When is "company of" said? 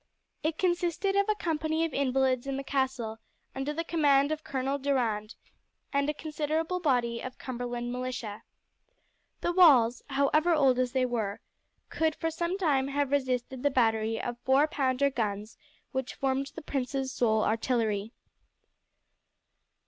1.35-1.93